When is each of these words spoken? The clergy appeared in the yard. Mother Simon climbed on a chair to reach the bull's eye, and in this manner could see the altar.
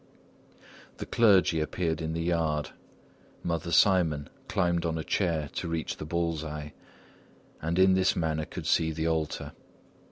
The 0.97 1.05
clergy 1.05 1.59
appeared 1.59 2.01
in 2.01 2.13
the 2.13 2.23
yard. 2.23 2.71
Mother 3.43 3.71
Simon 3.71 4.29
climbed 4.47 4.83
on 4.83 4.97
a 4.97 5.03
chair 5.03 5.47
to 5.53 5.67
reach 5.67 5.97
the 5.97 6.05
bull's 6.05 6.43
eye, 6.43 6.73
and 7.61 7.77
in 7.77 7.93
this 7.93 8.15
manner 8.15 8.45
could 8.45 8.65
see 8.65 8.89
the 8.91 9.05
altar. 9.07 9.51